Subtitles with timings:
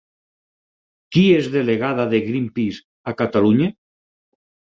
[1.15, 3.71] Qui és delegada de Greenpeace a Catalunya?